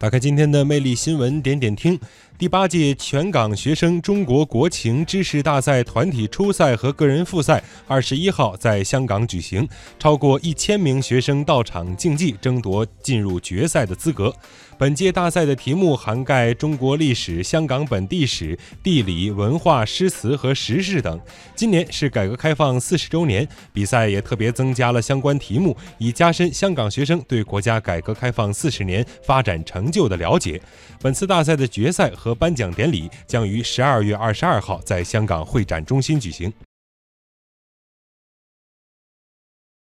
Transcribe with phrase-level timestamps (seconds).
[0.00, 2.00] 打开今天的魅力新闻，点点听。
[2.40, 14.34] 第八届全港学生中国国情知识大赛团体初赛和个人复赛，二十一号在香港举行，超过一千名学生到场竞技，争夺进入决赛的资格。
[14.78, 21.20] 本届大赛的题目涵盖中国历史、香港本地史、地理、文化、诗词和时事等。
[21.54, 30.58] 今年是改革开放四十周年，比赛也特别增加了相关题目，以加深香港学生对国家改革开放四十年发展成就的了解。
[31.02, 36.52] 本次大赛的决赛和颁奖典礼将于十二月二十二号在香港会展中心举行。